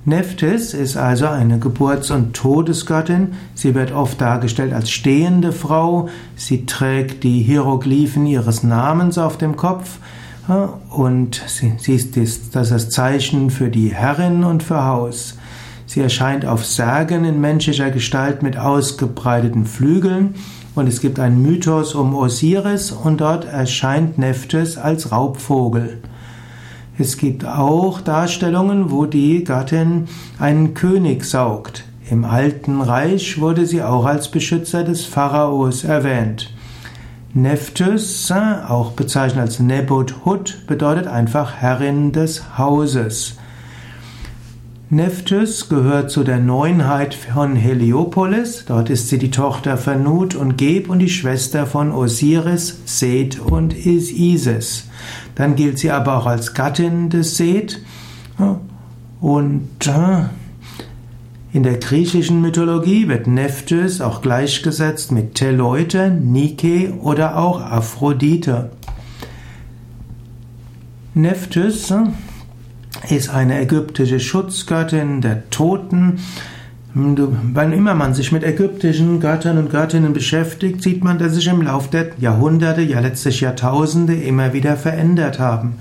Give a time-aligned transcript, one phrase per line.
[0.07, 3.33] Nephthys ist also eine Geburts- und Todesgöttin.
[3.55, 6.09] Sie wird oft dargestellt als stehende Frau.
[6.35, 9.97] Sie trägt die Hieroglyphen ihres Namens auf dem Kopf
[10.91, 15.37] und sie ist das Zeichen für die Herrin und für Haus.
[15.95, 20.35] Sie erscheint auf Särgen in menschlicher Gestalt mit ausgebreiteten Flügeln
[20.75, 25.99] und es gibt einen Mythos um Osiris und dort erscheint Nephthys als Raubvogel.
[26.97, 31.85] Es gibt auch Darstellungen, wo die Gattin einen König saugt.
[32.09, 36.53] Im Alten Reich wurde sie auch als Beschützer des Pharaos erwähnt.
[37.33, 38.29] Nephthys,
[38.67, 43.37] auch bezeichnet als Nebot-Hut, bedeutet einfach Herrin des Hauses.
[44.91, 48.65] Nephthys gehört zu der Neunheit von Heliopolis.
[48.67, 53.39] Dort ist sie die Tochter von Nut und Geb und die Schwester von Osiris, Seth
[53.39, 54.87] und Isis.
[55.33, 57.81] Dann gilt sie aber auch als Gattin des Seth.
[59.19, 60.25] Und äh,
[61.51, 68.69] in der griechischen Mythologie wird Nephthys auch gleichgesetzt mit Teleute, Nike oder auch Aphrodite.
[71.15, 72.03] Nephthys äh,
[73.09, 76.19] ist eine ägyptische Schutzgöttin der Toten.
[76.93, 81.61] Wann immer man sich mit ägyptischen Göttern und Göttinnen beschäftigt, sieht man, dass sich im
[81.61, 85.75] Laufe der Jahrhunderte, ja letztlich Jahrtausende immer wieder verändert haben.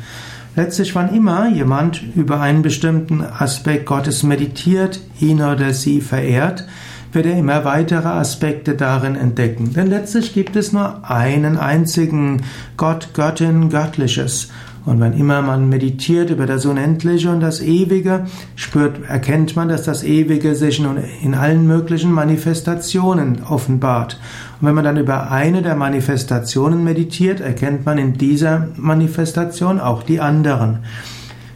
[0.56, 6.66] Letztlich, wann immer jemand über einen bestimmten Aspekt Gottes meditiert, ihn oder sie verehrt,
[7.12, 9.72] wird er immer weitere Aspekte darin entdecken.
[9.72, 12.42] Denn letztlich gibt es nur einen einzigen
[12.76, 14.50] Gott, Göttin, Göttliches.
[14.86, 19.84] Und wenn immer man meditiert über das Unendliche und das Ewige, spürt, erkennt man, dass
[19.84, 20.82] das Ewige sich
[21.22, 24.20] in allen möglichen Manifestationen offenbart.
[24.60, 30.02] Und wenn man dann über eine der Manifestationen meditiert, erkennt man in dieser Manifestation auch
[30.02, 30.80] die anderen.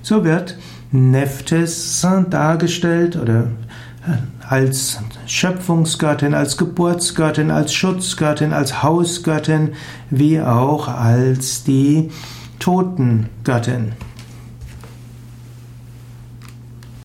[0.00, 0.56] So wird
[0.90, 3.48] Nephthys dargestellt oder
[4.06, 9.72] äh, als Schöpfungsgöttin, als Geburtsgöttin, als Schutzgöttin, als Hausgöttin,
[10.08, 12.08] wie auch als die
[12.58, 13.94] Totengöttin.